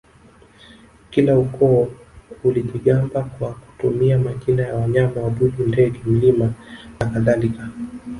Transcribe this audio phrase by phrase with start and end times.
[1.09, 1.87] Kila ukoo
[2.43, 6.53] ulijigamba kwa kutumia majina ya wanyama wadudu ndege milima
[6.99, 7.69] na kadhalika